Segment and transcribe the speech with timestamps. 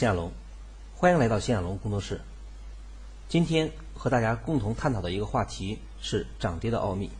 [0.00, 0.32] 谢亚龙，
[0.96, 2.22] 欢迎来到谢亚龙工作室。
[3.28, 7.10] 今天和大家共同探讨的一个话题是涨跌的奥秘。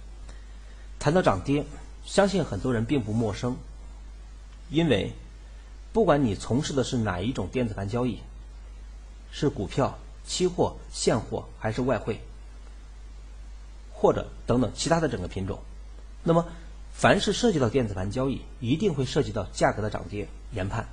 [0.99, 1.67] 谈到涨跌，
[2.07, 3.59] 相信很多人并不陌生，
[4.71, 5.13] 因为
[5.93, 8.21] 不管你从事的是哪一种电子盘交易，
[9.31, 12.19] 是股票、期货、现货还是外汇，
[13.93, 15.59] 或者等等其他的整个品种，
[16.23, 16.47] 那么
[16.95, 20.89] 凡是涉及到电子盘交易，一定会涉及到价格的涨跌研判。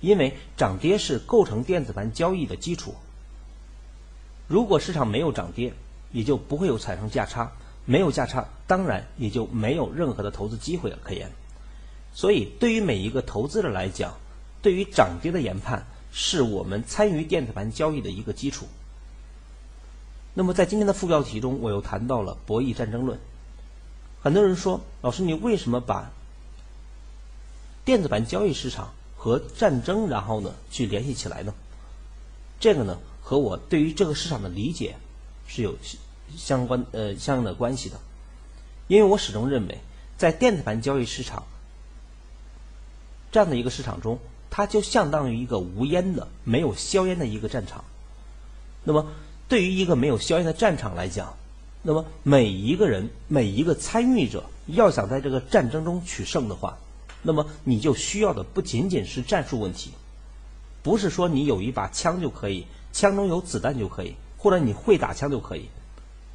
[0.00, 2.94] 因为涨跌是构成电子盘交易的基础。
[4.48, 5.72] 如果市场没有涨跌，
[6.12, 7.50] 也就不会有产生价差，
[7.84, 11.30] 没有价差，当然也就没有任何的投资机会可言。
[12.14, 14.14] 所以，对于每一个投资者来讲，
[14.62, 18.66] 对于涨跌的研判，是我们参与电子盘交易的一个基础。
[20.32, 23.18] 那么，在今天的副标题中，我又谈到了博弈战争论。
[24.22, 26.10] 很多人说，老师，你为什么把
[27.84, 28.92] 电子盘交易市场？
[29.26, 31.52] 和战争，然后呢，去联系起来呢？
[32.60, 34.94] 这个呢，和我对于这个市场的理解
[35.48, 35.76] 是有
[36.36, 37.98] 相关呃相应的关系的。
[38.86, 39.78] 因为我始终认为，
[40.16, 41.42] 在电子盘交易市场
[43.32, 47.82] 这样的一个市场中，它就相当于一个无烟的、没有硝烟的一个战场。
[48.84, 49.08] 那么，
[49.48, 51.36] 对于一个没有硝烟的战场来讲，
[51.82, 56.78] 那么每一个人、每一个参与者要想在这个战争中取胜的话，
[57.26, 59.90] 那么你就需要的不仅仅是战术问题，
[60.84, 65.68] 不是说你有一把枪就可以，枪中有子弹就可以，或者你会打枪就可以，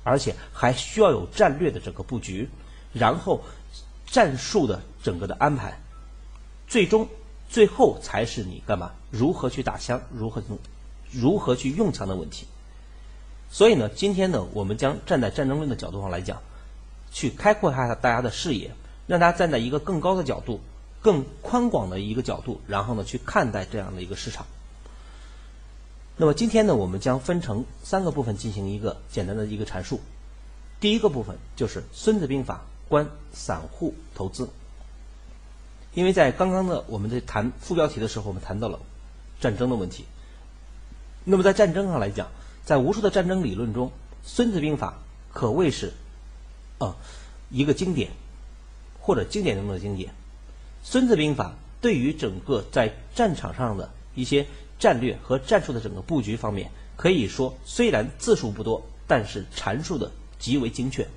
[0.04, 2.50] 而且还需要有战略的整个布局，
[2.92, 3.42] 然后
[4.06, 5.80] 战术的整个的安排，
[6.68, 7.08] 最终
[7.50, 8.92] 最后才是你干嘛？
[9.10, 10.02] 如何去打枪？
[10.14, 10.60] 如何用？
[11.10, 12.46] 如何去用枪的问题？
[13.50, 16.42] 所以呢，今天呢，我们将站在战争论的角度上来讲，
[17.14, 18.72] 去开阔一下大家的视野，
[19.08, 20.60] 让大家站在一个更高的角度。
[21.02, 24.46] 更宽广的一个角度，然后呢去看待这样的一个市场。
[26.18, 30.00] 那么今天呢，我们将分成三个部分进行一个简单的一个阐述。
[30.80, 34.50] 第一个部分就是《孙子兵法》观散户投资。
[35.94, 38.80] 因为在刚刚的我们在谈副标题的时候，我们谈到了
[39.40, 40.06] 战争的问题。
[41.24, 42.30] 那么在战争上来讲，
[42.64, 43.88] 在无数的战争理论中，
[44.24, 45.00] 《孙子兵法》
[45.36, 45.94] 可谓是
[46.78, 46.96] 啊
[47.50, 48.12] 一个经典，
[49.00, 50.14] 或者经典中的经典。
[50.84, 54.48] 孙子兵法对于整个在战场上的一些
[54.80, 61.08] 战略和战术的整个布局方面，可以说虽然字数不多，但是阐述的极为精确。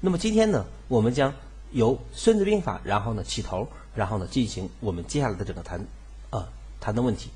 [0.00, 1.34] 那么今天呢，我们将
[1.72, 5.84] 由孙子兵法，然后呢起头，然后呢进行我们接下来的整个谈
[6.30, 6.48] 啊
[6.80, 7.30] 谈的问题。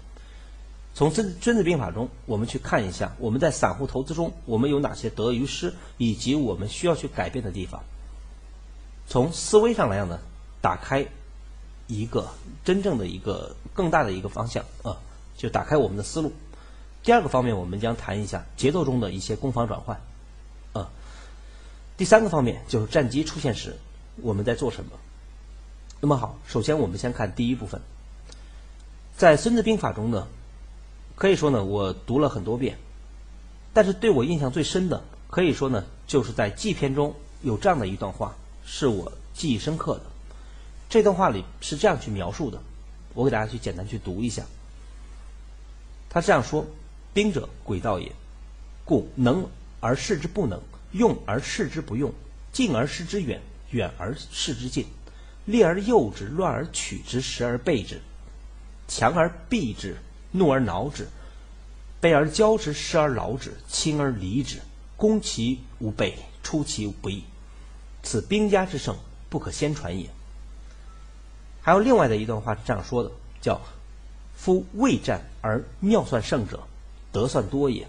[0.94, 7.82] 从孙孙子兵法中，我们去看一下我们在散户投资中我们有哪些得与失，以及我们需要去改变的地方。
[9.08, 10.20] 从思维上来讲呢，
[10.60, 11.06] 打开。
[11.92, 12.28] 一个
[12.64, 14.96] 真正的一个更大的一个方向啊，
[15.36, 16.32] 就打开我们的思路。
[17.02, 20.00] 第二个方面，我们将谈一下节奏中的一些攻防转换
[20.72, 20.88] 啊。
[21.96, 23.76] 第三个方面就是战机出现时
[24.22, 24.92] 我们在做什么。
[26.00, 27.80] 那么好，首先我们先看第一部分，
[29.16, 30.26] 在《孙子兵法》中呢，
[31.14, 32.78] 可以说呢我读了很多遍，
[33.72, 40.11] 但是对我印象最深的，可以说呢就是在纪篇中有这样的一段话，是我记忆深刻的。
[40.92, 42.60] 这段话里是这样去描述的，
[43.14, 44.44] 我给大家去简单去读一下。
[46.10, 46.66] 他这样说
[47.14, 48.12] ：“兵者，诡道也。
[48.84, 49.48] 故能
[49.80, 50.60] 而示之不能，
[50.90, 52.12] 用而示之不用，
[52.52, 53.40] 近而示之远，
[53.70, 54.84] 远而示之近，
[55.46, 57.98] 利而诱之，乱而取之，时而备之，
[58.86, 59.96] 强而避之，
[60.32, 61.08] 怒而挠之，
[62.02, 64.58] 卑而骄之，失而劳之，轻而离之，
[64.98, 67.24] 攻其无备，出其不意。
[68.02, 68.94] 此兵家之胜，
[69.30, 70.10] 不可先传也。”
[71.62, 73.10] 还有另外的一段话是这样说的，
[73.40, 73.60] 叫
[74.34, 76.64] “夫未战而妙算胜者，
[77.12, 77.86] 得算多也；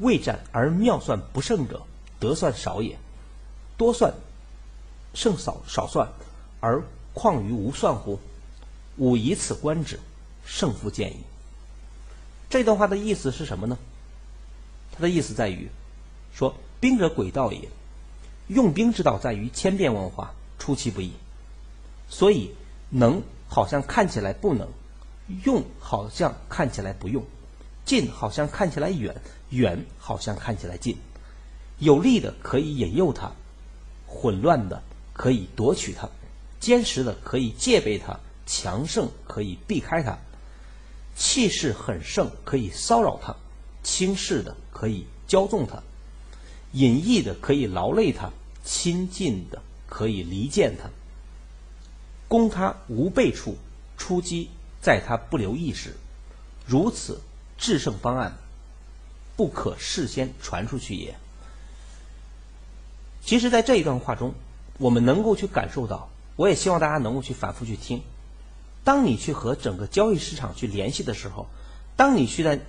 [0.00, 1.82] 未战而妙算不胜者，
[2.18, 2.98] 得算少也。
[3.76, 4.12] 多算
[5.14, 6.08] 胜少少算，
[6.58, 6.82] 而
[7.14, 8.18] 况于无算乎？
[8.96, 10.00] 吾以此观之，
[10.44, 11.20] 胜负见矣。”
[12.50, 13.78] 这段话的意思是什么呢？
[14.90, 15.68] 它的意思在于
[16.34, 17.68] 说，兵者诡道也，
[18.48, 21.12] 用兵之道在于千变万化，出其不意。
[22.08, 22.54] 所以，
[22.90, 24.68] 能好像看起来不能，
[25.44, 27.24] 用好像看起来不用，
[27.84, 29.14] 近好像看起来远，
[29.50, 30.96] 远好像看起来近。
[31.78, 33.32] 有利的可以引诱他，
[34.06, 34.82] 混乱的
[35.12, 36.08] 可以夺取他，
[36.58, 40.18] 坚实的可以戒备他，强盛可以避开他，
[41.14, 43.36] 气势很盛可以骚扰他，
[43.82, 45.82] 轻视的可以骄纵他，
[46.72, 48.30] 隐逸的可以劳累他，
[48.64, 50.88] 亲近的可以离间他。
[52.28, 53.56] 攻他无备处，
[53.96, 55.96] 出击在他不留意时，
[56.66, 57.20] 如此
[57.56, 58.36] 制胜方案，
[59.34, 61.16] 不可事先传出去也。
[63.22, 64.34] 其实，在这一段话中，
[64.78, 68.02] 我们能够去感受到，我也希望大家能够去反复去听。
[68.84, 71.46] 当你去和整个交易市场去联系的时候，
[71.96, 72.60] 当你去在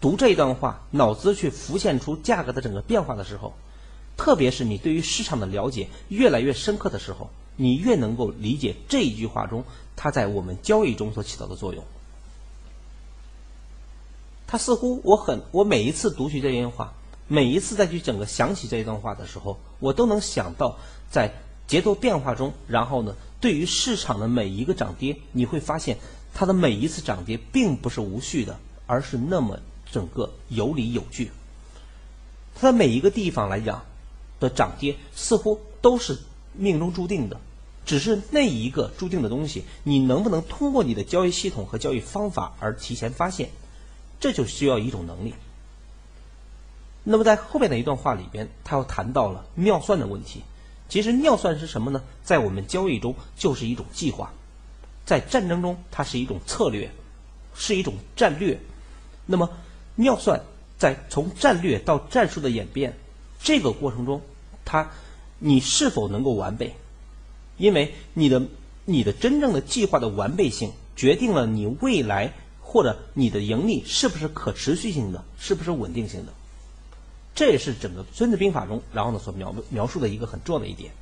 [0.00, 3.54] 读这一段话，脑子去浮现出价格的整个变化的时候，
[4.16, 7.30] 特别是你对于市场的了解越来越深刻的时候，
[7.60, 9.64] 你越能够理解这一句话中
[9.94, 11.84] 它在我们交易中所起到的作用。
[14.46, 16.94] 它似乎我很我每一次读取这段话，
[17.28, 20.78] 每一次再去整个想起这一段话的时候，我都能想到
[21.10, 21.34] 在
[21.66, 23.14] 节奏变化中，然后呢？
[23.42, 25.98] 对于市场的每一个涨跌，你会发现
[26.34, 29.60] 它的每一次涨跌并不是无序的，而是那么
[29.92, 31.30] 整个有理有据。
[32.54, 33.82] 它的每一个地方来讲
[34.40, 36.18] 的涨跌似乎都是
[36.52, 37.40] 命中注定的，
[37.90, 43.50] 只是那一个注定的东西，你能不能通过你的交易系统和交易方法而提前发现，
[44.20, 45.34] 这就需要一种能力。
[47.02, 50.42] 那么在后面的一段话里边，他又谈到了妙算的问题。
[50.88, 52.00] 其实妙算是什么呢？
[52.22, 54.32] 在我们交易中就是一种计划，
[55.04, 56.92] 在战争中它是一种策略，
[57.56, 58.56] 是一种战略。
[59.26, 59.50] 那么
[59.96, 60.40] 妙算
[60.78, 62.96] 在从战略到战术的演变
[63.42, 64.22] 这个过程中，
[64.64, 64.92] 它
[65.40, 66.72] 你是否能够完备？
[67.60, 68.42] 因为你的
[68.86, 76.32] 你的真正的计划的完备性，决定了你未来或者你的盈利是不是可持续性的，是不是稳定性的。
[77.34, 80.92] 这也是整个《孙子兵法》中，然后呢所描描述的一个很重要的一点。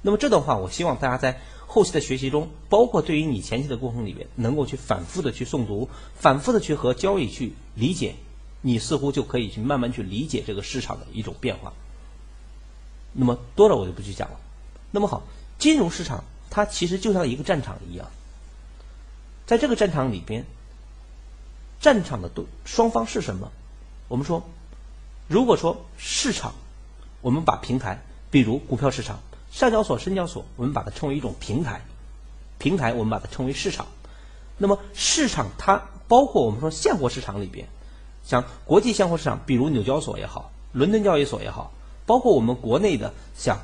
[0.00, 8.14] 那么这段话，我希望大家在后期的学习中，包括对于你前期的过程里面，能够去反复的去诵读，反复的去和交易去理解，
[8.62, 11.72] 你似乎就可以去慢慢去理解这个市场的一种变化。
[13.12, 14.38] 那么多了我就不去讲了。
[14.92, 15.24] 那么好，
[15.58, 18.08] 金融市场它其实就像一个战场一样，
[19.46, 20.44] 在这个战场里边，
[21.80, 23.50] 战场的对双方是什么？
[24.08, 24.42] 我们说。
[25.28, 26.54] 如果说市场，
[27.20, 28.00] 我们把平台，
[28.30, 29.18] 比如股票市场、
[29.50, 31.80] 上交所、深交所，我们把它称为一种平台，
[32.58, 33.88] 平台我们把它称为市场。
[34.56, 37.66] 那么市场它包括我们说现货市场里边，
[38.24, 41.72] 像国际现货市场，比如纽交所也好，伦敦交易所也好，
[42.06, 43.58] 包括我们国内的像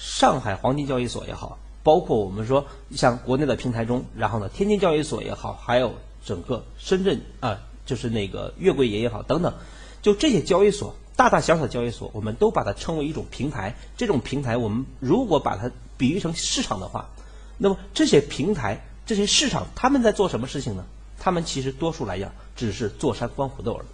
[0.00, 5.94] 上海黄金交易所也好，包括我们说像国内的平台中，然后呢天津交易所也好，还有
[6.24, 9.52] 整个深圳啊就是那个月桂也也好等等。
[10.00, 13.76] 就这些交易所，大大小小的交易所，我们都把它称为一种平台。
[13.98, 17.10] 这种平台，我们如果把它比喻成市场的话，
[17.58, 20.86] 那么这些平台、这些市场，他们在做什么事情呢？
[21.18, 23.86] 他们其实多数来讲，只是坐山观虎斗而已。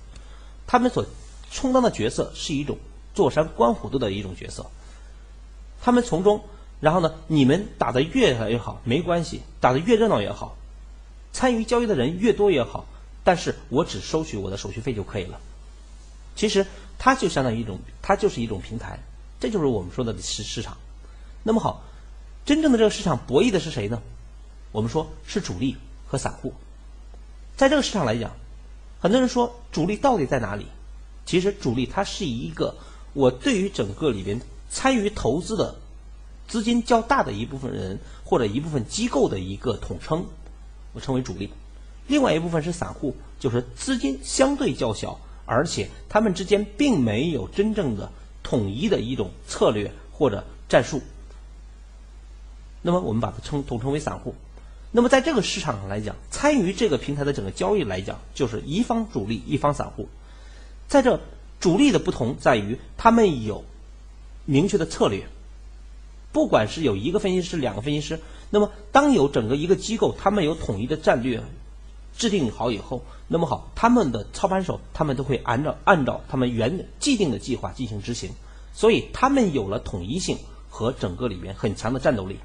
[0.69, 1.05] 他们所
[1.51, 2.79] 充当的角色是一种
[3.13, 4.67] 坐山观虎斗的一种角色。
[5.83, 6.43] 他们从中，
[6.81, 10.57] 然后呢，你们打得越来越好没关系，打得越热闹也好，
[11.33, 12.87] 参与交易的人越多也好，
[13.25, 15.41] 但是我只收取我的手续费就可以了。
[16.35, 16.67] 其实
[16.99, 18.99] 它就相当于一种，它就是一种平台，
[19.41, 20.77] 这就是我们说的市市场。
[21.43, 21.85] 那么好，
[22.45, 24.03] 真正的这个市场博弈的是谁呢？
[24.73, 26.53] 我们说是主力和散户。
[27.57, 28.33] 在这个市场来讲，
[29.01, 30.67] 很多人说主力到底在哪里？
[31.25, 32.77] 其实主力它是一个
[33.15, 35.77] 我对于整个里边参与投资的
[36.49, 40.27] 资金较大的一部分人或者一部分机构的一个统称，
[40.93, 41.51] 我称为主力。
[42.07, 45.21] 另外一部分是散户，就是资金相对较小。
[45.49, 48.11] 而且他们之间并没有真正的
[48.43, 51.01] 统一的一种策略或者战术，
[52.83, 54.35] 那么我们把它称统称为散户。
[54.91, 60.09] 那么在这个市场上来讲，参与这个平台的整个交易来讲，就是一方主力，一方散户。
[60.89, 61.21] 在这
[61.61, 63.65] 主力的不同在于，他们有
[64.47, 65.27] 明确的策略，
[66.33, 71.43] 不管是有一个分析师、两个分析师，那么当有整个一个机构，他们有统一的战略。
[72.19, 78.31] 制定好以后，那么好，他们的操盘手他们都会按照按照他们原既定的计划进行执行，
[78.73, 80.39] 所以他们有了统一性
[80.71, 82.39] 和整个里面很强的战斗力。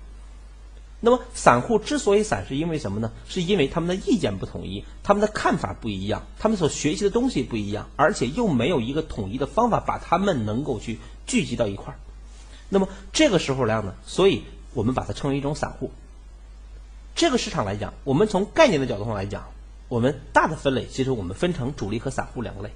[1.01, 3.11] 那么散户之所以散，是因为什么呢？
[3.27, 11.99] 是因为他们的意见不统一，他们的看法不一样，他们所学习的东西不一样，而且又没有一个统一的方法把他们能够去聚集到一块儿。
[12.69, 14.43] 那么这个时候来讲呢，所以
[14.73, 15.91] 我们把它称为一种散户。
[17.15, 19.49] 这个市场来讲，我们从概念的角度上来讲。
[19.89, 22.69] 我们大的分类，其实我们分成主力和散户两个类，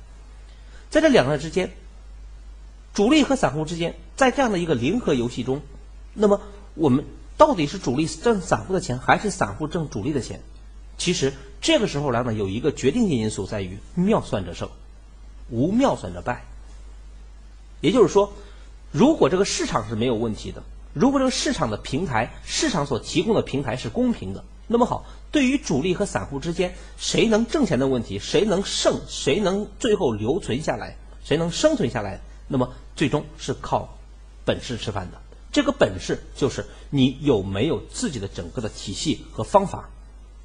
[0.89, 1.71] 在这两个之间，
[2.93, 5.61] 主力和散户之间，在这样的一个零和游戏中，
[6.13, 6.41] 那么
[6.73, 7.05] 我们
[7.37, 10.41] 到底是主力挣散户的钱，还是散户挣主力的钱？
[10.97, 14.69] 其实这个时候来呢，有一个决定性因素在于妙算者胜，
[15.49, 16.45] 无妙算者败。
[17.81, 18.31] 也就是说，
[18.91, 20.63] 如果这个市场是没有问题的，
[20.93, 24.43] 如果这个市场的平台，市场所提供的平台是公平的。
[24.67, 33.97] 那么好，对于主力和散户之间谁能挣钱的问题，谁能胜，谁能最后留存下来，谁能生存下来，那么最终是靠
[34.45, 35.21] 本事吃饭的。
[35.55, 39.89] 这个本事就是你有没有自己的整个的体系和方法，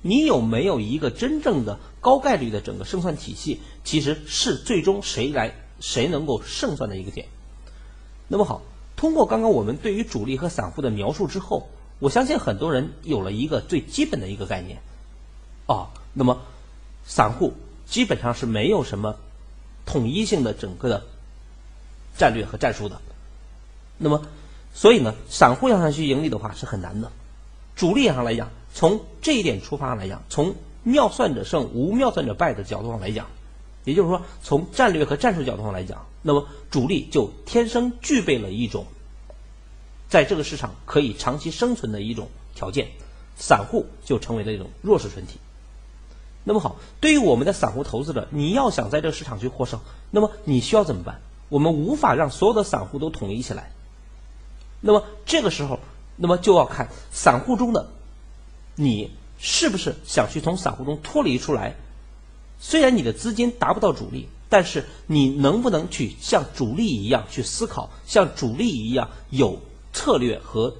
[0.03, 7.27] 你有没有一个真正的高概率的整个胜算体系，其实是最终谁来谁能够胜算的一个点。
[8.29, 8.63] 那么好，
[8.95, 11.69] 通过刚刚我们对于主力和散户的描述之后。
[11.99, 14.81] 我相信很多人有了一个最基本的一个概念，
[15.67, 16.41] 啊，那么
[17.05, 17.53] 散户
[17.85, 19.17] 基本上是没有什么
[19.85, 21.03] 统一性的整个的
[22.17, 23.03] 战略和战术的。
[23.99, 24.23] 那么，
[24.81, 27.13] 所以呢，散户要想去盈利的话是很难的。
[27.77, 33.27] 主力上来讲，从这一点出发上来讲，从妙算者胜，无妙算者败的角度上来讲，
[33.85, 38.87] 也就是说，从战略和战术角度上来讲，那么主力就天生具备了一种。
[40.09, 42.89] 在这个市场可以长期生存的一种条件，
[43.37, 45.39] 散户就成为了一种弱势群体。
[46.43, 49.79] 那么好，对于我们的散户投资者，你要想在这个市场去获胜，
[50.11, 51.21] 那么你需要怎么办？
[51.51, 53.73] 我们无法让所有的散户都统一起来。
[54.81, 55.79] 那么这个时候，
[56.17, 57.89] 那么就要看散户中的
[58.75, 61.75] 你是不是想去从散户中脱离出来。
[62.59, 69.61] 虽然你的资金达不到主力，但是你能不能去像主力一样去思考，像主力一样有？
[69.93, 70.73] 策略和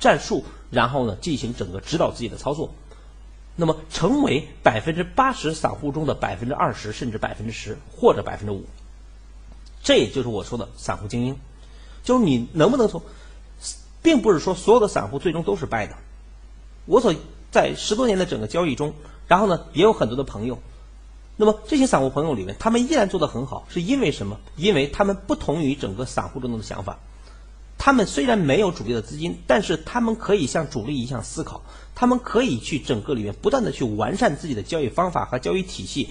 [0.00, 2.74] 战术，然后呢进行整个指导自己的操作，
[3.54, 8.64] 那么成为百分之八十散户中的百分之二十，甚至百分之十或者百分之五，
[9.84, 11.36] 这也就是我说的散户精英，
[12.02, 13.00] 就是你能不能从，
[14.08, 15.94] 并不是说所有的散户最终都是败的。
[16.86, 17.14] 我所
[17.50, 18.94] 在十多年的整个交易中，
[19.26, 20.62] 然后呢也有很多的朋友，
[21.36, 24.40] 那么这些散户朋友里面，他们依然做得很好，是因为什么？
[24.56, 27.00] 因为他们不同于整个散户中的想法。
[27.76, 31.60] 他们虽然没有主力的资金，但是他们可以像主力一样思考，
[31.94, 36.08] 他们可以去整个里面不断的去完善自己的交易方法和交易体系，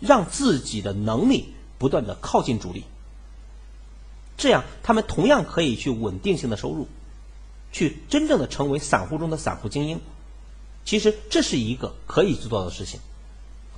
[0.00, 2.82] 让自己的能力不断的靠近主力。
[4.36, 6.88] 这样，他们同样可以去稳定性的收入，
[7.72, 10.00] 去真正的成为散户中的散户精英。
[10.84, 13.00] 其实这是一个可以做到的事情，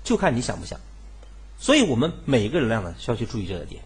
[0.04, 0.80] 就看你想不想。
[1.58, 3.82] 所以我们每一个人呢需要去注意这个点。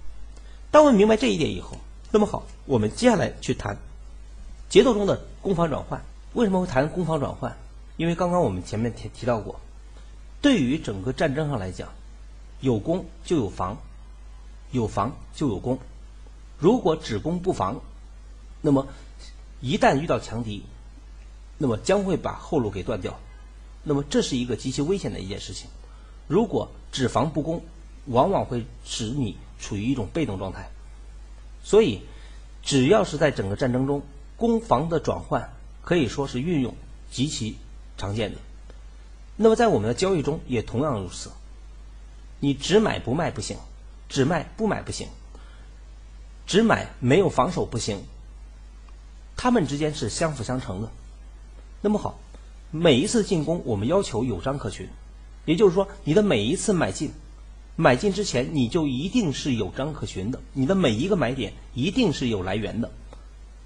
[0.71, 1.77] 当我们明白这一点以后。
[2.17, 3.77] 那么好，我们接下来去谈
[4.69, 6.01] 节奏中的攻防转换。
[6.33, 7.57] 为什么会谈攻防转换？
[7.97, 9.59] 因为刚刚我们前面提提到过，
[10.41, 11.89] 对于整个战争上来讲，
[12.61, 13.79] 有攻就有防，
[14.71, 15.81] 有防就有攻。
[16.57, 17.81] 如果只攻不防，
[18.61, 18.87] 那么
[19.65, 20.63] 一旦遇到强敌，
[21.57, 23.19] 那么将会把后路给断掉。
[23.83, 25.71] 那么这是一个极其危险的一件事情。
[26.29, 27.65] 如果只防不攻，
[28.05, 30.69] 往往会使你处于一种被动状态。
[31.63, 32.03] 所以，
[32.63, 34.03] 只要是在整个战争中，
[34.37, 35.51] 攻防的转换
[35.83, 36.75] 可以说是运用
[37.11, 37.57] 极其
[37.97, 38.39] 常见的。
[39.37, 41.31] 那么在我们的交易中也同样如此。
[42.39, 43.57] 你只买不卖不行，
[44.11, 45.09] 只卖不买不行，
[46.47, 48.05] 只买没有防守不行。
[49.37, 50.91] 他们之间是相辅相成的。
[51.81, 52.19] 那么好，
[52.71, 54.89] 每一次进攻我们要求有章可循，
[55.45, 57.13] 也就是说，你的每一次买进。
[57.77, 60.41] 买进之前，你就一定是有章可循的。
[60.53, 62.89] 你的每一个买点一定是有来源的，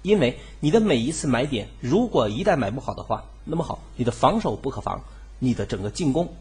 [0.01, 5.03] 因为你的每一次买点，如果一旦买不好的话，那么好，你的防守不可防，
[5.37, 6.33] 你的整个进攻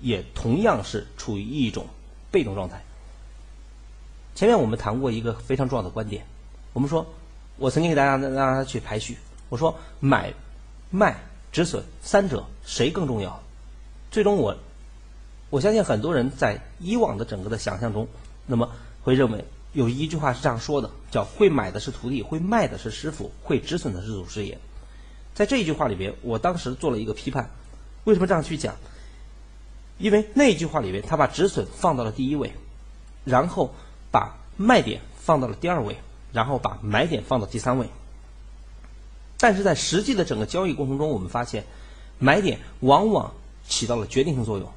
[0.00, 1.86] 也同样是处于一种
[2.30, 2.84] 被动状态。
[4.36, 6.24] 前面我们谈过一个非常重要的观点，
[6.72, 7.04] 我们说，
[7.58, 10.32] 我曾经给大家让大家去排序，我说买、
[10.90, 11.18] 卖、
[11.52, 13.42] 止损三者谁更重要？
[14.10, 14.56] 最终我。
[15.50, 18.06] 我相信很多人在以往的整个的想象中，
[18.46, 18.70] 那么
[19.02, 24.58] 会认为有一句话是这样说的，叫“会买的是徒弟，会卖的是师傅，会止损的是祖师爷”。
[25.34, 27.48] 在这一句话里边，我当时做了一个批判。
[28.04, 28.76] 为什么这样去讲？
[29.96, 32.52] 因为那句话里边，他把止损放到了第一位，
[33.24, 33.74] 然后
[34.12, 35.96] 把卖点放到了第二位，
[36.32, 37.88] 然后把买点放到第三位。
[39.38, 41.64] 但是在实际的整个交易过程中，我们发现，
[42.18, 43.32] 买点往往
[43.66, 44.68] 起到了决定性作用。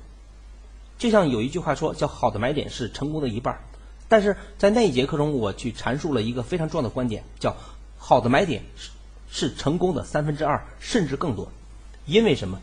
[0.97, 3.59] 就像有一句话说，叫“好的买点是成功的一半”，
[4.07, 7.55] 但是在那一节课中，我去阐述了一个非常重要的观点，叫
[7.97, 8.91] “好的买点是
[9.31, 11.51] 是成功的三分之二，甚至更多”。
[12.05, 12.59] 因为什么？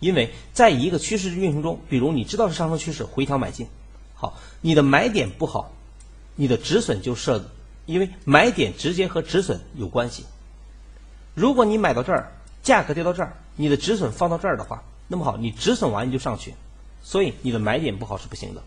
[0.00, 3.68] 因为在一个趋势运行中，比如你知道是上升趋势，回调买进，
[4.14, 5.72] 好，你的买点不好，
[6.34, 7.50] 你的止损就设，
[7.86, 10.24] 因为买点直接和止损有关系。
[11.34, 16.54] 如果你买到这儿，价格跌到这儿，你的止损放到这儿的话，那么好，你止损完你就上去。
[17.02, 18.62] 所以你的买点不好是不行的，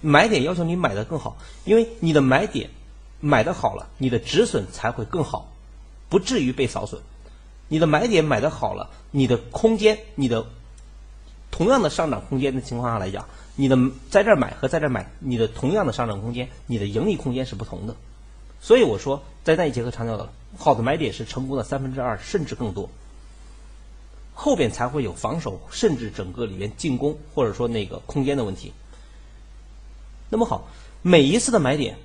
[0.00, 2.70] 买点要求你买的更好，因为你的买点
[3.18, 5.50] 买的好了，你的止损才会更好，
[6.08, 7.02] 不至于被扫损。
[7.66, 10.46] 你的买点买的好了，你的空间、你的
[11.50, 13.76] 同样的上涨空间的情况下来讲，你的
[14.08, 17.96] 在这儿买和在这儿买，你的同样的上涨空间，你的盈利空间是不同的。
[18.60, 22.90] 所以我说，在那一节课强调的，好的买点是成功的三分之二甚至更多，
[24.34, 28.72] 后边才会有防守，甚至整个里面进攻或者说那个空间的问题。
[30.28, 30.68] 那么好，
[31.02, 31.96] 每一次的买点，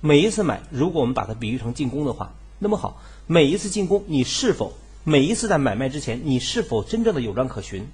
[0.00, 4.72] 每一次买，如果我们把它比喻成进攻的话，那么好，每一次进攻，你是否
[5.04, 7.86] 每一次在买卖之前，你是否真正的有章可循？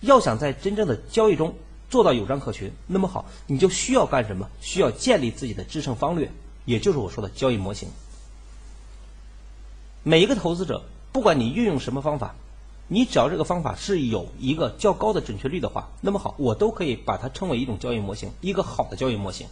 [0.00, 1.54] 要想在真正的交易中
[1.90, 4.48] 做到有章可循，那么好，你就需要干什么？
[4.60, 6.30] 需要建立自己的制胜方略。
[6.64, 7.88] 也就是我说的交易模型。
[10.04, 12.34] 每一个投资者，不管你运用什么方法，
[12.88, 19.46] 你只要这个方法是有一个较高的准确率的话，那么好，我都可以把它称为一种交易模型，一个好的交易模型。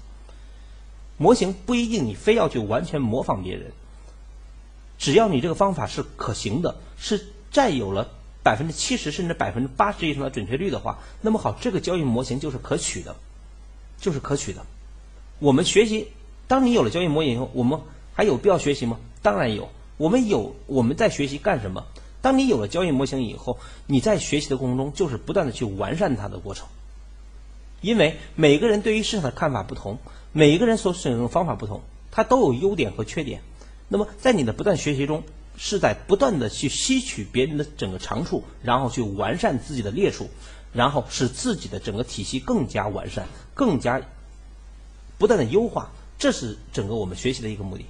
[1.17, 3.73] 模型不一定你非要去完全模仿别人，
[4.99, 8.09] 只要你这个方法是可行的，是占有了
[8.43, 13.15] 百分之七十甚至百分之八十以上的准确率的话，那么好，这个交易模型就是可取的，
[14.01, 14.67] 就是可取的。
[15.39, 16.09] 我们学习。
[16.51, 17.79] 当你有了交易模型以后，我们
[18.13, 18.99] 还有必要学习吗？
[19.23, 19.69] 当然有。
[19.99, 21.87] 我们有我们在学习干什么？
[22.23, 26.67] 当你有了交易模型以后，你在学习的过程中就是不断的去完善它的过程。
[27.81, 29.99] 因为每个人对于市场的看法不同，
[30.33, 33.43] 每一个人所使用的方法不同，它都有优点和缺点。
[33.87, 35.23] 那么在你的不断学习中，
[35.57, 40.29] 是在不断的去吸取别人的整个长处，然后去完善自己的劣处，
[40.73, 44.03] 然后使自己的整个体系更加完善，更加
[45.17, 45.93] 不断的优化。
[46.21, 47.87] 这是整个我们学习的一个目的。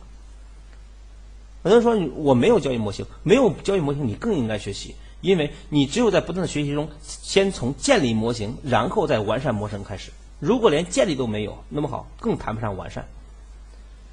[1.62, 10.12] 很多人说我没有交易模型，没有交易模型，你更应该学习，因为你只有在不断的学习中，先从建立模型，然后再完善模型开始。
[10.38, 13.06] 如果连建立都没有，那么好，更谈不上完善。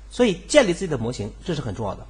[0.09, 2.05] 所以建立自己的模型，这是很重要的。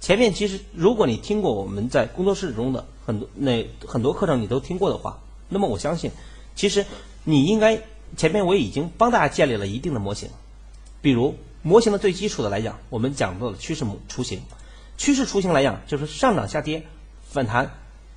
[0.00, 6.10] 前面其实，如果你听过我们在工作室中的很多那很多课程，你都听过的话，那么我相信，
[6.56, 6.86] 其实
[7.22, 7.82] 你应该
[8.16, 10.30] 前面我已经帮大家建立了一定的模型。
[11.04, 14.40] 比如模型的最基础的来讲，我们讲到的趋势模雏形，
[14.96, 16.86] 趋势雏形来讲就是上涨下跌
[17.28, 17.74] 反弹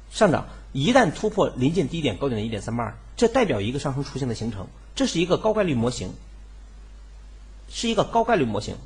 [0.10, 6.14] 上涨，一旦突破临近低点高点的一点三八二，这代表一个上升雏形的形成，这是一个高概率模型，
[7.70, 8.78] 是一个高概率模型，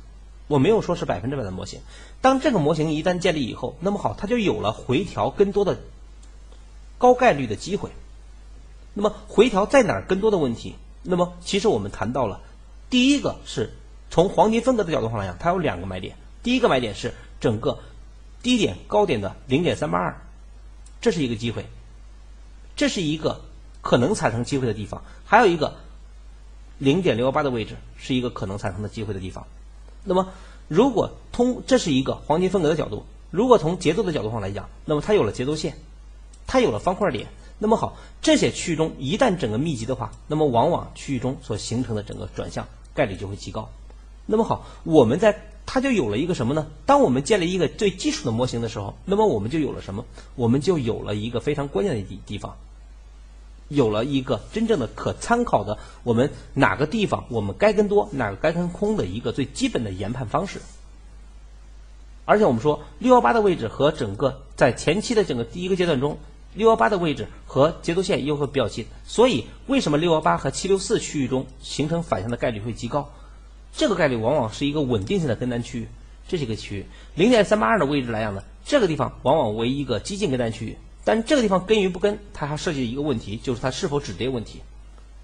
[0.48, 1.78] 我没有说是百分之百的模型。
[2.20, 5.78] 当这个模型一旦建立以后，那么好，它就有了回调更多的
[6.98, 7.90] 高概率的机会。
[8.94, 10.74] 那么回调在哪儿更多的问题？
[11.04, 12.40] 那么其实我们谈到了
[12.90, 13.72] 第一个是。
[14.12, 16.16] 从黄金分割的角度上来讲，它有两个买点。
[16.42, 17.78] 第一个买点是整个
[18.42, 20.20] 低点高点的零点三八二，
[21.00, 21.64] 这是一个机会，
[22.76, 23.40] 这是一个
[23.80, 25.02] 可能产生机会的地方。
[25.24, 25.76] 还有一个
[26.76, 29.46] 零点六幺八的位置是一个可能产生的机会的地方。
[30.04, 30.28] 那么，
[30.68, 35.78] 如果通这是一个黄金分割的角度，如果从节奏的角度上来讲，那么它有了节奏线，
[36.46, 37.28] 它有了方块点。
[37.58, 43.70] 那么好，这些区域中一旦整个密集的话，那么往往区域中所形成的整个转向概率就会极高。
[44.26, 46.66] 那么好，我们在它就有了一个什么呢？
[46.86, 50.04] 当我们建立一个最基础的模型的时候，那么我们就有了什么？
[50.34, 52.56] 我们就有了一个非常关键的地地方，
[53.68, 60.60] 有了一个真正的可参考的，我们哪个地方我们该跟多，哪个该跟空的一个最基本的研判方式。
[62.24, 66.18] 而且我们说六幺八的位置和整个在前期的整个第一个阶段中，
[66.54, 73.10] 六幺八的位置和节奏线又会比较近，所以为什么六幺八和七六四区域中形成反向的概率会极高？
[73.74, 75.88] 这个概率往往是一个稳定性的跟单区域，
[76.28, 76.86] 这是一个区域。
[77.14, 84.60] 零点三八二的位置来讲呢，这个地方往往为一个激进跟单区域，但这个地方跟与不跟，它还涉及一个问题，就是它是否止跌问题。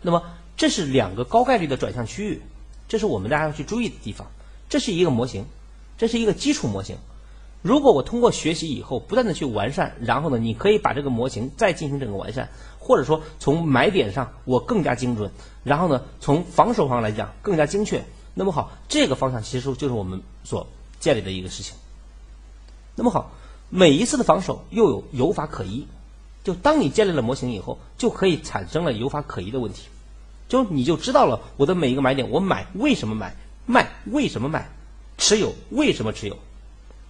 [0.01, 0.23] 那么
[0.57, 2.41] 这是两个高概率的转向区域，
[2.89, 4.27] 这是我们大家要去注意的地方。
[4.69, 5.45] 这是一个模型，
[5.97, 6.97] 这是一个基础模型。
[7.61, 15.31] 如果我通过学习以后不断的去完善，然后呢，你可以把这个模型再进行整个完善，或者说从买点上我更加精准，
[15.65, 18.05] 然后呢，从防守上来讲更加精确。
[18.39, 20.69] 那么好，这个方向其实就是我们所
[21.01, 21.75] 建立的一个事情。
[22.95, 23.33] 那么好，
[23.69, 25.89] 每一次的防守又有有法可依，
[26.45, 29.89] 就当你建立了模型以后，就可以产生了有法可依的问题，
[30.47, 33.35] 就你就知道了我的每一个买点，我买为什么买，
[33.67, 34.71] 卖为什么卖，
[35.17, 36.39] 持有为什么持有，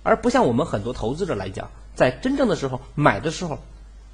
[0.03, 3.59] 而不像我们很多投资者来讲，在真正的时候买的时候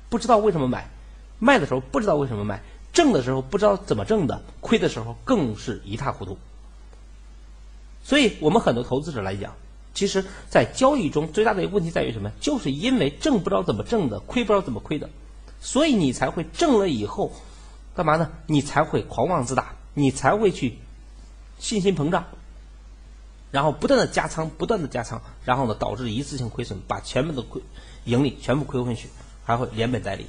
[0.08, 0.90] 不知道为什么买，
[1.38, 2.60] 卖的时候不知道为什么卖，
[2.92, 6.36] 挣的时候不知道怎么挣的，亏的时候更是一塌糊涂。
[8.04, 9.54] 所以我们很多投资者来讲，
[9.94, 12.30] 其实，在交易中最大的一个问题在于什么？
[12.40, 15.08] 就是因为挣不知道怎么挣的，亏不知道怎么亏的，
[15.60, 17.32] 所以你才会挣了以后，
[17.94, 18.30] 干嘛呢？
[18.46, 20.78] 你才会狂妄自大，你才会去
[21.58, 22.26] 信心膨胀，
[23.50, 27.62] 然后不断的加仓，不断的加仓，然后呢，导致一次性亏损，把全部的亏
[28.04, 29.08] 盈利全部亏回去，
[29.44, 30.26] 还会连本带利。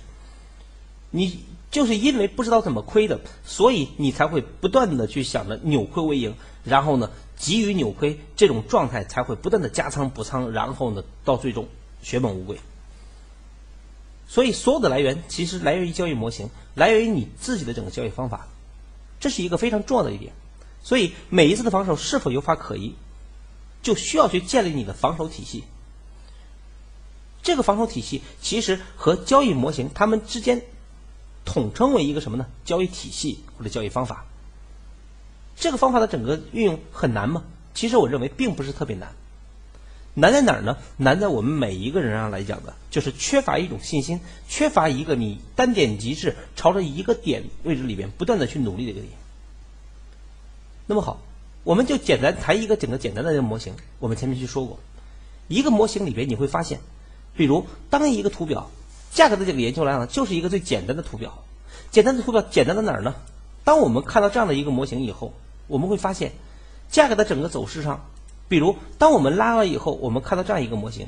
[1.10, 1.40] 你
[1.72, 11.68] 就是因为不知道怎么亏的，所以你才会不断的去想着扭亏为盈，然后呢，急于扭亏，这种状态才会不断的加仓补仓，然后呢，到最终
[12.02, 12.60] 血本无归。
[14.28, 18.48] 所以，所有的来源其实来源于交易模型，来源于你自己的整个交易方法，
[19.20, 20.34] 这是一个非常重要的一点。
[20.82, 22.96] 所以，每一次的防守是否有法可依，
[23.84, 25.64] 就需要去建立你的防守体系。
[27.44, 30.64] 这个防守体系其实和交易模型它们之间
[31.46, 32.48] 统称为一个什么呢？
[32.66, 34.26] 交易体系或者交易方法。
[35.56, 37.44] 这个方法的整个运用很难吗？
[37.74, 39.14] 其实我认为并不是特别难。
[40.18, 40.78] 难在哪儿呢？
[40.96, 49.12] 难在我们每一个人上来讲的，就是缺乏一种信心，缺乏一个你单点极致，朝着一个点位置里边不断的去努力的一个点。
[50.88, 51.20] 那么好，
[51.66, 53.74] 我们就简单谈一个整个简单的模型。
[54.00, 54.80] 我们前面去说过，
[55.50, 56.80] 一个模型里边你会发现，
[57.36, 58.72] 比如当一个图表
[59.12, 61.44] 价格的这个研究来讲，就是一个最简单的图表。
[61.92, 63.16] 简单的图表简单在哪儿呢？
[63.66, 65.34] 当我们看到这样的一个模型以后，
[65.68, 66.34] 我们会发现
[66.90, 68.06] 价格的整个走势上。
[68.48, 71.08] 比如，当我们拉了以后，我们看到这样一个模型。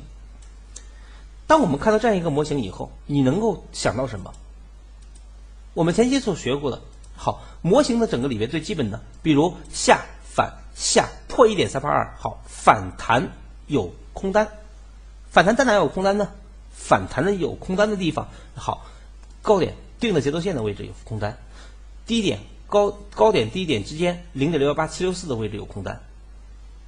[1.46, 4.34] 当我们看到这样一个模型以后，你能够想到什么？
[5.74, 6.80] 我们前期所学过的，
[7.16, 13.30] 好，模型的整个里面最基本的，比如下反下破一点三八二，好，反弹
[13.68, 14.48] 有空单，
[15.30, 16.28] 反弹在哪有空单呢？
[16.72, 18.84] 反弹的有空单的地方，好，
[19.40, 21.38] 高点定的节奏线的位置有空单，
[22.04, 26.00] 低点高高点低点之间零点六幺八七六四的位置有空单。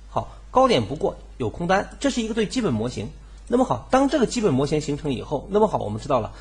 [0.09, 3.09] 好高点不过有空单，这是一个最基本模型。
[3.49, 6.33] 那么好，当这个基本模型形成以后，那么好，我们知道了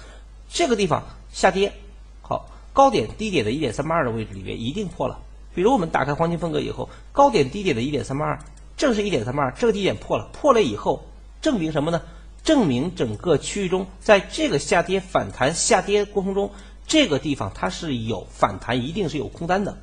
[0.49, 1.73] 这个地方下跌，
[2.21, 5.19] 好，高点低点的一点三八二的位置里边一定破了。
[5.55, 8.39] 比如我们打开黄金分割以后，高点低点的一点三八二，
[8.77, 11.03] 正是一点三八二，这个低点破了，破了以后
[11.41, 12.01] 证明什么呢？
[12.43, 16.51] 证明整个区域中，在这个下跌反弹下跌过程中，
[16.89, 19.77] 这个地方它是有反弹，一定是有空单的。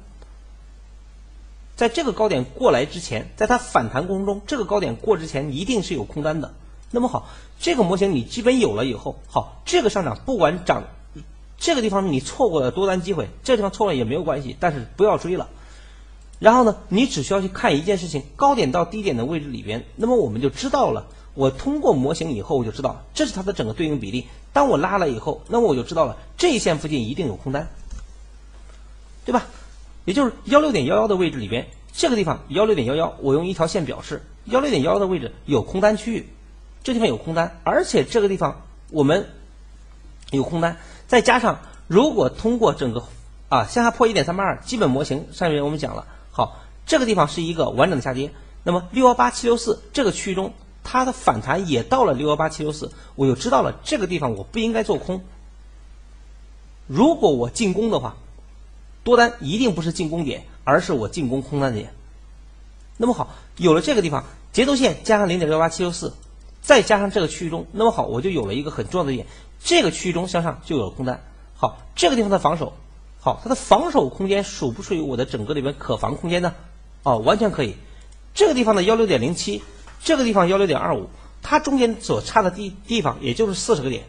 [1.77, 6.53] 在这个高点过来之前，在它反弹过程中，这个高点过之前一定是有空单的。
[6.91, 7.29] 那么好，
[7.61, 10.85] 这个模型你基本有了以后，好，这个上涨不管涨，
[11.59, 15.49] 这个地方你错过了多单机会，这地方错了也没有关系，但是不要追了。
[16.41, 21.07] 然后呢，你只需要去看一件事情，高点到低点的位置里边，那么我们就知道了。
[21.37, 24.27] 我通过模型以后，我就知道这是它的整个对应比例。
[24.53, 27.69] 当我拉了以后，那么我就知道了这一线附近一定有空单，
[29.25, 29.47] 对吧？
[30.07, 36.29] 也就是幺六点幺幺的位置里边，这个地方幺六点幺幺，我用一条线表示幺六点幺幺的位置有空单区域，
[36.83, 39.29] 这地方有空单，而且这个地方我们
[40.31, 43.05] 有空单，再加上如果通过整个
[43.51, 48.31] 啊向下破一点三八二，基本模型上面我们讲了，好，这个地方是一个完整的下跌，
[48.63, 50.55] 那么六幺八七六四这个区域中，
[50.87, 55.23] 它的反弹也到了六幺八七六四，我就知道了这个地方我不应该做空，
[56.87, 58.17] 如果我进攻的话。
[59.05, 61.95] 多单一定不是进攻点，而是我进攻空单点。
[62.97, 66.13] 那么好，有了这个地方节奏线加上零点六八七六四，
[66.61, 69.29] 再加上这个区域中，那么好，我就有了一个很重要的点，
[69.63, 71.23] 这个区域中向上就有了空单。
[71.55, 72.73] 好，这个地方的防守，
[73.21, 76.57] 好，它的防守空间属不属于我的整个里面可防空间呢？
[77.05, 77.77] 哦，完全可以。
[78.35, 79.63] 这个地方的幺六点零七，
[80.03, 81.09] 这个地方幺六点二五，
[81.43, 84.05] 它中间所差的地地方也就是四十个点。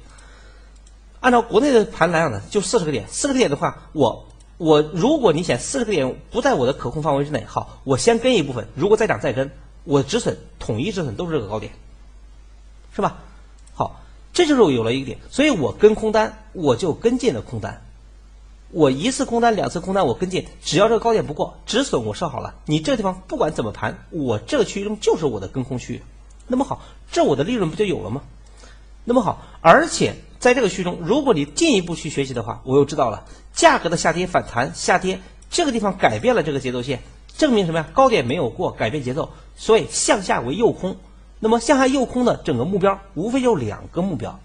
[1.19, 4.23] 按照国内的盘来讲呢，就四十个点，四十个点的话，我。
[4.59, 9.51] 我如果你想四十个点不在我的可控范围之内，好，我先跟一部分，如果再涨再跟，
[9.83, 11.73] 我止损统一止损都是这个高点，
[12.95, 13.19] 是吧？
[13.75, 14.01] 好，
[14.33, 17.85] 这就是我有了一个点，所以我跟空单我就跟进了空单，
[18.71, 26.01] 我一次空单两次空单我跟进，只要这个高点不过，止损我设好了，你这个地方不管怎么盘，我这个区域中就是我的跟空区域，
[26.47, 28.21] 那么好，这我的利润不就有了吗？
[29.03, 30.15] 那么好，而且。
[30.39, 37.01] 在这个区中，如果你进一步去学习的话，我又知道了价格的下跌反弹下跌，这个地方改变了这个节奏线，
[37.35, 37.89] 证明什么呀？
[37.91, 40.95] 高点没有过，改变节奏，所以向下为诱空。
[41.39, 44.39] 那么向下诱空的整个目标无非就两个目标：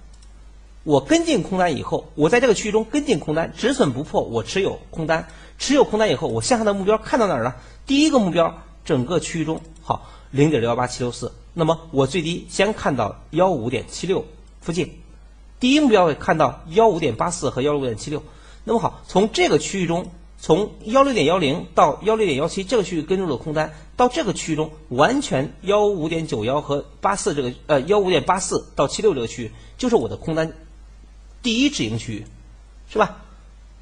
[0.84, 7.56] 我跟进空单以后，我在这个区域中跟进空单，止损不破，我持有空单，持有空单以后，我向上的目标看到哪儿了？
[7.86, 14.24] 第一个目标，整个区域中好零点六幺八七六四，那么我最低先看到幺五点七六
[14.60, 14.98] 附近。
[15.60, 18.24] 第一目标会看到幺五点八四和幺六五点七六，
[18.64, 30.52] 那么好，从这个区域中，从幺六点幺零到幺六点幺七这个区域跟入了空单，到这个区域中，完全幺五点九幺和八四这个呃幺五点八四到七六这个区域就是我的空单
[31.42, 32.24] 第一止盈区域，
[32.90, 33.22] 是吧？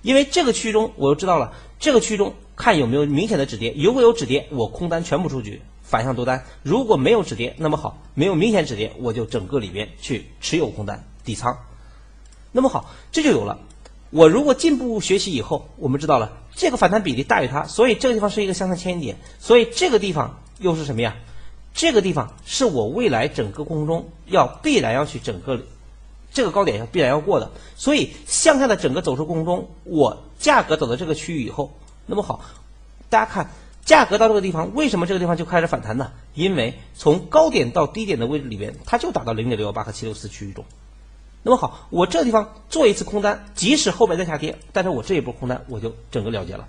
[0.02, 11.58] 因为这个区域中我又知道了，这个区域中看有没有明显的止跌，如果有止跌，我空单全部出局，反向多单；如果没有止跌，那么好，没有明显止跌，我就整个里边去持有空单底仓。
[12.52, 13.58] 那么好，这就有了。
[14.08, 21.14] 我如果进步学习以后，我们知道了这个反弹比例大于它，所以这个地方是一个向上牵引点，所以这个地方又是什么呀？
[21.74, 25.60] 这个地方是我未来整个过程中要必然要去整个
[26.32, 31.72] 这个高点要必然要过的，所以向下的整个走势过程中，我价格走到这个区域以后，
[32.06, 32.40] 那么好，
[33.08, 33.50] 大家看
[33.84, 36.12] 价格到这个地方，为什么这个地方就开始反弹呢？
[36.34, 40.64] 因为从高点到低点的位置里边，它就达到零点六幺八和七六四区域中。
[41.42, 46.68] 那么好，我这个地方做一次空单，即使后边再下跌，但是我这一波空单我就整个了结了。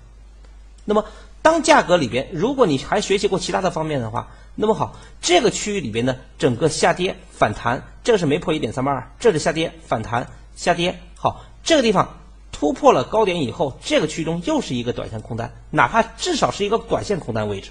[0.84, 1.04] 那么
[1.42, 10.98] 当价格里边，如果你还学习过其他的方面的话，那么好，这个区域里边呢整个下跌反弹，这个是没破一点三八二，这是下跌反弹下跌。
[11.16, 12.18] 好，这个地方
[12.52, 17.70] 突破了高点以后，这个区域中又是一个短线空单，哪怕至少是一个短线空单位置，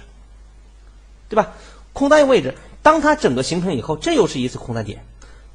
[1.28, 1.52] 对吧？
[1.92, 5.04] 空单位置，当它整个形成以后，这又是一次空单点。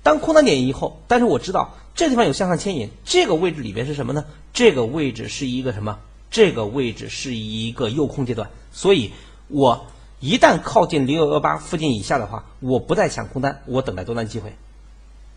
[0.03, 4.23] 当空单点以后，但是我知道这地方有向上牵引，这个位置里边是什么呢？
[4.53, 5.99] 这个位置是一个什么？
[6.29, 9.11] 这个位置是一个诱空阶段，所以
[9.47, 9.87] 我
[10.19, 14.56] 一旦靠近六幺幺八附近以下的话，我不再抢空单，我等待多单机会。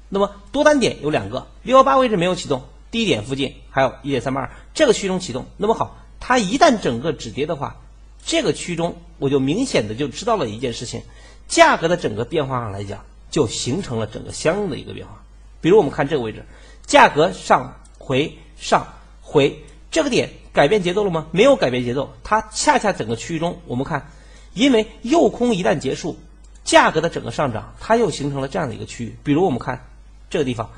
[0.09, 5.47] 那么多单点有两个，六幺八位置没有启动，低点附近还有一点三八二这个区中启动。
[5.57, 7.77] 那么好，它一旦整个止跌的话，
[8.25, 11.03] 这个区中我就明显的就知道了一件事情，
[11.49, 13.05] 价格的整个变化上来讲。
[13.31, 15.23] 就形成了整个相应的一个变化，
[15.61, 16.45] 比如我们看这个位置，
[16.85, 18.89] 价格上回上
[19.23, 19.63] 回，
[19.93, 21.29] 这个点改变节奏了吗？
[21.31, 24.11] 没有改变节奏，它恰恰整个区域中，我们看，
[24.55, 26.19] 因为诱空一旦结束，
[26.65, 29.17] 价格的整个上涨，它又形成了这样的一个区域。
[29.23, 29.87] 比如我们看
[30.29, 30.71] 这个地方，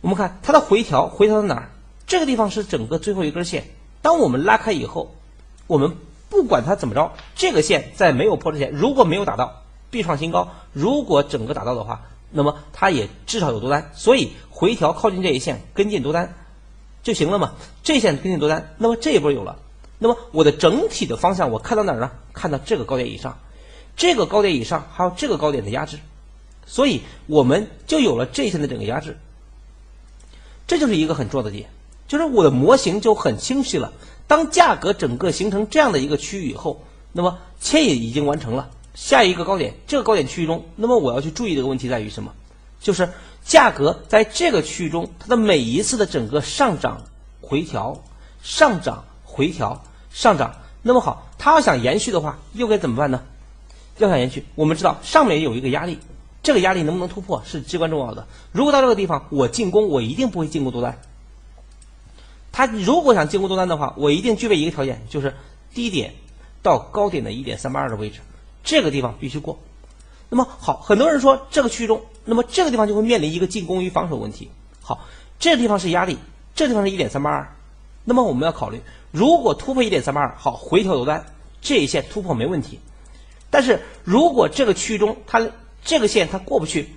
[0.00, 1.70] 我们看它的回调，回调到哪儿？
[2.06, 3.68] 这个地方是整个最后一根线，
[4.02, 5.14] 当我们拉开以后，
[5.66, 5.96] 我们
[6.28, 9.60] 不管它怎么着，这个线在没有破之前，如果没有打到。
[9.90, 16.34] 必创新高，如果整个打到的话，那么它也至少有多单，所以回调靠近这一线跟进多单
[17.04, 17.52] 就行了嘛。
[17.84, 19.60] 这线跟进多单，那么这一波有了，
[19.98, 22.10] 那么我的整体的方向我看到哪儿呢？
[22.32, 23.38] 看到这个高点以上，
[23.96, 25.98] 这个高点以上还有这个高点的压制，
[26.66, 29.16] 所以我们就有了这一天的整个压制。
[30.66, 31.68] 这就是一个很重要的点，
[32.08, 33.92] 就是我的模型就很清晰了。
[34.26, 38.70] 当价格整个形成这样的一个区域以后，那么牵引已经完成了。
[38.94, 42.32] 下一个高点，这个高点区域中，那么我要去注意的问题在于什么？
[42.80, 43.10] 就是
[43.44, 47.02] 价格在这个区域中，它的每一次的整个上涨、
[47.40, 48.02] 回调、
[48.42, 49.04] 上涨、
[49.34, 53.20] 回调、上涨，那么好，它要想延续的话，又该怎么办呢？
[53.98, 55.98] 要想延续，我们知道上面有一个压力，
[56.44, 58.28] 这个压力能不能突破是至关重要的。
[58.52, 61.00] 如果到这个地方我进攻，我一定不会进攻多单。
[62.52, 65.34] 它如果想进攻多单的话，我一定具备一个条件，就是
[65.74, 66.14] 低点
[66.62, 68.20] 到高点的一点三八二的位置。
[68.62, 69.58] 这个地方必须过，
[70.28, 74.50] 那么好，很多人说这个区域中，那么这个地方就会面临一个进攻与防守问题。
[74.80, 75.00] 好，
[75.38, 76.18] 这个地方是压力，
[76.54, 77.56] 这地方是一点三八二，
[78.04, 78.80] 那么我们要考虑，
[79.14, 81.24] 如果突破一点三八二，好，回调多单，
[81.60, 82.80] 这一线突破没问题。
[83.48, 85.48] 但是如果这个区域中它
[85.84, 86.88] 这个线它过不去，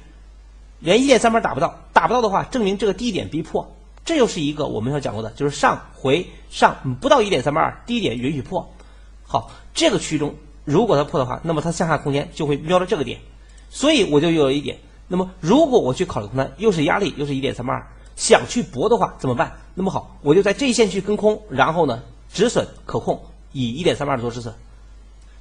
[0.80, 3.72] 连一点三八打不到，打不到的话，证明这个低点逼破，
[4.04, 8.74] 这又是一个我们要讲过的，就是上回上不到一点三八二，低点允许破。
[9.22, 10.34] 好，这个区域中。
[10.66, 13.20] 如果它破的话，那么它向下空间就会瞄到这个点，
[13.70, 14.80] 所以我就有了一点。
[15.08, 19.54] 那么如果我去考虑空单，又是压力，又是一点三八二，想去搏的话怎么办？
[19.76, 22.04] 那么好，我就在这一线去跟空，然后呢
[22.34, 23.22] 止损可控，
[23.54, 24.54] 以一点三八二做止损。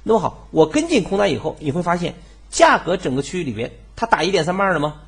[0.03, 2.15] 那么好，我跟进空单以后，你会发现
[2.49, 5.01] 价格整个区域里边，它打一点三八二了吗？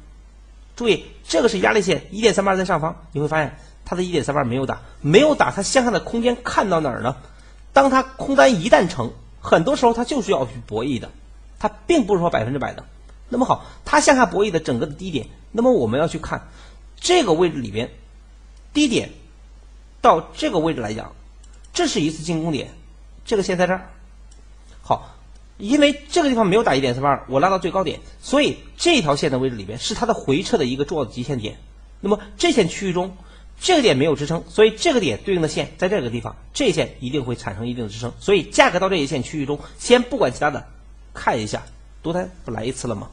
[0.76, 7.16] 注意，这个是压力线，一点三八二在上方，你会发现它的一点三八二没有打，没有打，它向下的空间看到哪儿呢？
[7.72, 9.12] 当它空单一旦成。
[9.42, 11.10] 很多时候它就是要去博弈的，
[11.60, 12.84] 它并不是说百分之百的。
[13.30, 16.50] 那么好，它向下博弈的整个的低点，那么我们要去看
[17.00, 17.90] 这个位置里边
[18.74, 19.10] 低点
[20.02, 21.14] 到这个位置来讲，
[21.74, 22.70] 这是一次进攻点，
[23.26, 23.90] 这个线在这儿。
[24.82, 25.16] 好，
[25.58, 31.58] 因为这个地方没有打一点三八二，我拉到最高点，所以这条线的位置里边是它的回撤的一个重要的极限点。
[32.02, 33.16] 那么这线区域中。
[33.62, 38.14] 这个点没有支撑，所以这个点对应的线在这个地方，这线一定会产生一定的支撑。
[38.18, 40.66] 所以价格到这一线区域中，先不管其他的，
[41.14, 41.64] 看一下
[42.02, 43.10] 多单不来一次了吗？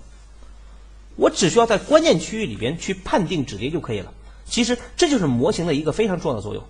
[1.16, 4.12] 我只需要在关键区域里边去判定止跌就可以了。
[4.44, 6.62] 其实这就是模型的一个非常重要的作用。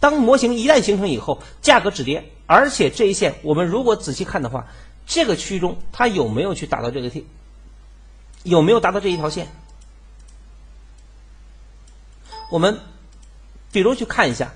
[0.00, 4.66] 当模型一旦形成以后，价格止跌，而且这一线我们如果仔细看的话，
[5.06, 7.26] 这个区域中它有没有去达到这个 T，
[8.42, 9.46] 有没有达到这一条线？
[12.50, 12.80] 我们。
[13.72, 14.52] 比如去看一下，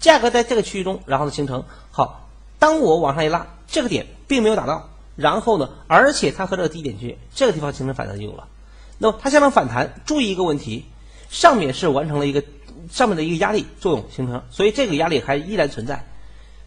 [0.00, 2.28] 价格在这个区域中，然后形成好。
[2.58, 4.89] 当我往上一拉，这个点并没有达到，
[5.20, 8.48] 然后呢，而且它和这个低点区这个地方形成反弹就有了。
[8.96, 10.86] 那么它向上反弹，注意一个问题，
[11.28, 12.42] 上面是完成了一个
[12.90, 16.06] 上面的一个压力作用形成，所以这个压力还依然存在。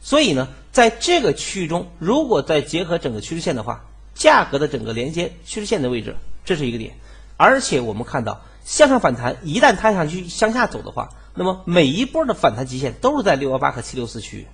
[0.02, 6.94] 所以呢，在这个区域中，如果再结合整个趋势线的话，价格的整个连接趋势线的位置，这是一个点。
[7.38, 14.48] 而且我们看到向上反弹，一旦它想去向下走的话，那么每一波的反弹极限都是在六幺八和七六四区域。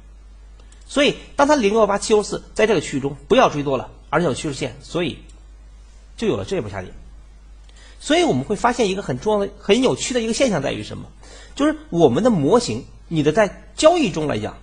[0.89, 5.19] 所以，当它零六幺八七六四在这个区域中，不要追多了，而且有趋势线，所以
[6.17, 6.91] 就有了这一波下跌。
[7.99, 11.05] 所以我们会发现一个很重要的、很有趣的一个现象在于什么？
[11.53, 14.57] 就是我们的模型，你的在交易中来讲，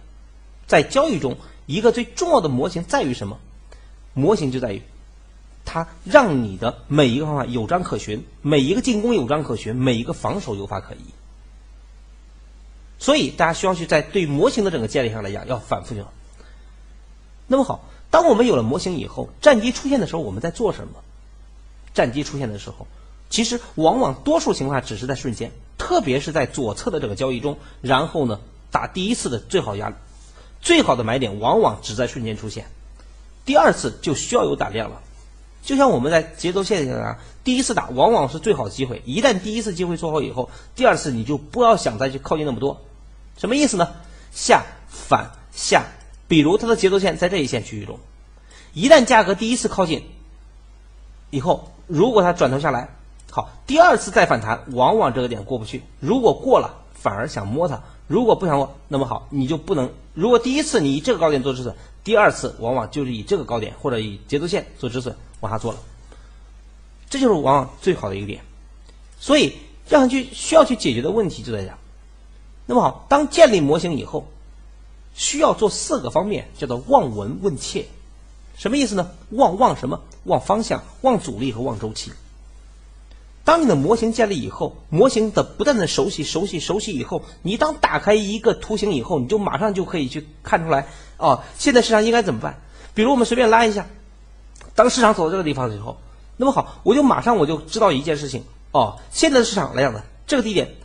[0.66, 1.36] 在交易中
[1.66, 3.38] 一个最重要的模型在于什么？
[4.12, 4.82] 模型就在于
[5.64, 10.98] 它让你的每一个方法有章可循，每一个进攻有章可循，每一个防守有法可依。
[12.98, 16.06] 所以大家需要去在对模型的整个建立上来讲，要反复用。
[17.46, 20.94] 那么好，当我们有了模型以后，战机出现的时候，我们在做什么？
[21.94, 22.86] 战机出现的时候，
[23.30, 29.92] 其实往往多数情况下只是在瞬间，特别是在左侧的这个交易中，然后呢打第一次的最好压，
[30.60, 32.66] 最好的买点往往只在瞬间出现，
[33.44, 35.02] 第二次就需要有胆量了。
[35.66, 42.80] 就像我们在节奏线上，第一次打往往是最好的机会，一旦第一次机会做好以后，第二次你就不要想再去靠近那么多。
[43.36, 43.88] 什么意思呢？
[44.30, 45.86] 下反下，
[46.28, 47.98] 比如它的节奏线在这一线区域中，
[48.74, 50.04] 一旦价格第一次靠近
[51.30, 52.88] 以后，如果它转头下来，
[53.32, 55.82] 好，第二次再反弹，往往这个点过不去。
[55.98, 59.90] 如果过了，反而想摸它；如果不想摸，那么好，你就不能。
[60.14, 61.74] 如果第一次你以这个高点做止损，
[62.04, 65.78] 第二次往往就是以这个高点或者以节奏线做止损往下做了，
[67.10, 68.42] 这就是往往最好的一个点。
[69.18, 69.54] 所以
[69.88, 71.72] 要去需要去解决的问题就在这。
[72.66, 74.26] 那么好，当建立模型以后，
[75.14, 77.86] 需要做四个方面，叫做望闻问切。
[78.56, 79.10] 什么意思呢？
[79.30, 80.00] 望望什么？
[80.24, 82.12] 望方向、望阻力和望周期。
[83.44, 92.60] 当你的模型建立以后，模型的不断的熟悉、熟悉、熟悉以后，你当打开一个图形以后，你就马上就可以去看出来，哦，现在市场应该怎么办？
[92.94, 93.86] 比如我们随便拉一下，
[94.76, 95.98] 当市场走到这个地方的时候，
[96.36, 100.76] 那么好，我就马上我就知道一件事情，哦，现在的市场来讲呢，这个低点。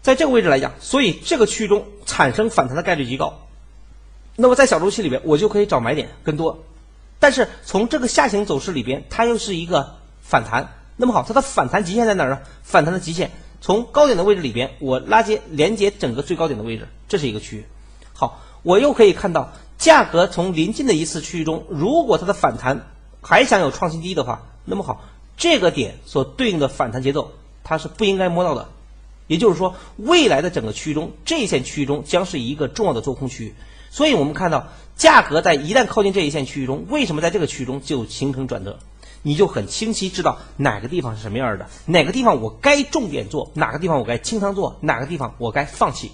[0.00, 3.40] 在这个位置来讲，所以这个区域中产生反弹的概率极高。
[4.34, 6.64] 那么在小周期里边，我就可以找买点更多。
[7.18, 10.72] 但是从这个下行走势里边，它又是一个反弹。
[10.96, 12.40] 那么好，它的反弹极限在哪儿呢？
[12.62, 17.66] 反弹的极限从高点的位置里边，我拉接连接整个最高点的位置，这是一个区域。
[18.14, 22.86] 好，我又可以看到价格从临近的一次区域中，如果它的反弹
[23.20, 25.02] 还想有创新低的话，那么好，
[25.36, 27.32] 这个点所对应的反弹节奏，
[27.64, 28.68] 它是不应该摸到的。
[29.26, 33.54] 也就是说，未来的整个区域中，这一线区域中将是一个重要的做空区域。
[33.90, 38.78] 所以我们看到，价格在一旦靠近这一线区域中，为什么在这个区域中就形成转折？
[39.22, 46.10] 你就很清晰知道哪个地方是什么样的，哪个地方我该重点做，哪个地方我该清仓做，哪个地方我该放弃。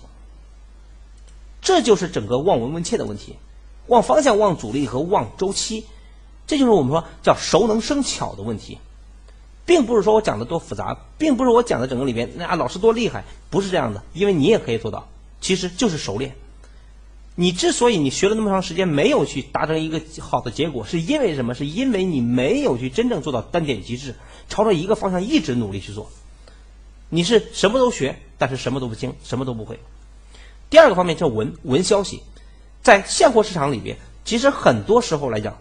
[1.62, 3.36] 这就是整个望闻问切的问题，
[3.86, 5.86] 望方向、望阻力和望周期，
[6.46, 8.78] 这就是我们说叫熟能生巧的问题。
[9.64, 15.09] 并不是说我讲的多复杂，并不是我讲的整个里边那老师多厉害，不是这样的，因为你也可以做到，
[15.40, 16.37] 其实就是熟练。
[17.35, 21.53] 你之所以你学了那么长时间没有去达成一个好的结果，是因为什么？
[21.53, 24.14] 是因为你没有去真正做到单点极致，
[24.49, 26.09] 朝着一个方向一直努力去做。
[27.09, 29.80] 你是什么都学，但是什么都不精，什么都不会。
[30.70, 32.22] 第二个方面叫闻闻消息，
[32.82, 35.59] 在现货市场里边，其实很多时候来讲，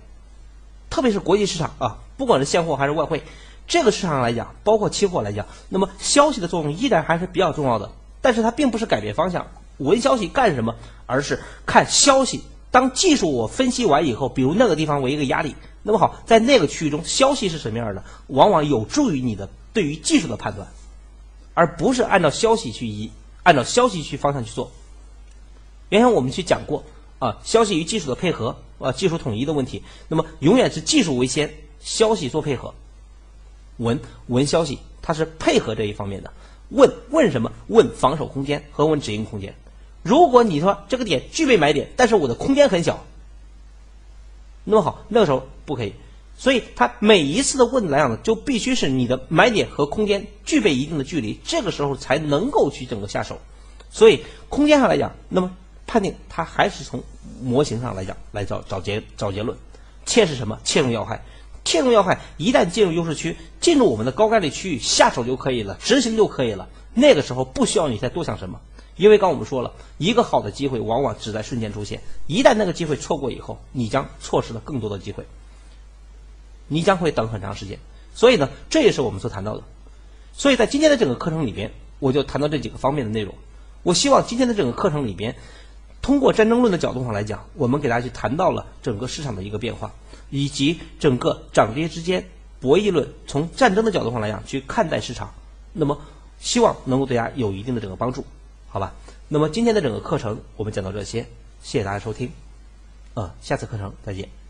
[0.95, 3.21] 特别是国际市场啊，不管是现货还是外汇。
[3.67, 7.91] 这个市场来讲，包括期货来讲，那么消息的作用依然还是比较重要的，
[8.21, 9.47] 但是它并不是改变方向。
[9.77, 10.73] 闻消息干什么？
[11.05, 12.45] 而是看消息。
[12.71, 20.69] 当技术我分析完以后，比如那个地方为一个压力，那么好，在那个区域中，消息是什么样的，往往有助于你的对于技术的判断，
[21.53, 23.11] 而不是按照消息去移
[23.43, 24.71] 按照消息去方向去做。
[25.89, 26.85] 原先我们去讲过
[27.19, 32.73] 啊，消息与技术的配合啊，技术统一的问题，那么永远是技术为先，消息做配合。
[33.77, 36.31] 闻闻消息，它是配合这一方面的。
[36.69, 37.51] 问问什么？
[37.67, 39.53] 问防守空间和问止盈空间。
[40.01, 43.03] 如果你说这个点具备买点，但是我的空间很小，
[44.63, 45.93] 那么好，那个时候不可以。
[46.37, 53.39] 所以它每一次的问来讲呢，就必须是你的买点和空间具备一定的距离，这个时候才能够去整个下手。
[53.89, 55.51] 所以空间上来讲，那么
[55.87, 57.03] 判定它还是从
[57.41, 59.57] 模型上来讲来找找结找结论。
[60.05, 60.59] 切是什么？
[60.63, 61.23] 切中要害。
[61.63, 66.69] 切中要害，一旦进入优势区，进入我们的高概率区域，下手就可以了，执行就可以了。
[66.93, 68.61] 那个时候不需要你再多想什么，
[68.97, 75.25] 因为刚我们说了一个好的机会往往只在瞬间出现，一旦那个机会错过以后，你将错失了更多的机会，
[76.67, 77.79] 你将会等很长时间。
[78.13, 79.63] 所以呢，这也是我们所谈到的。
[80.33, 83.33] 所以在今天的整个课程里边，我就谈到这几个方面的内容。
[83.81, 85.35] 我希望今天的整个课程里边，
[86.05, 89.91] 通过战争论的角度上来讲，我们给大家去谈到了整个市场的一个变化，
[90.29, 92.23] 以及整个涨跌之间
[92.59, 95.33] 博弈论，从战争的角度上来讲去看待市场。
[95.73, 95.99] 那么，
[96.37, 98.23] 希望能够对大家有一定的整个帮助，
[98.67, 98.93] 好吧？
[99.29, 101.25] 那么今天的整个课程我们讲到这些，
[101.63, 102.29] 谢谢大家收听，
[103.15, 104.44] 呃，下次课程再见。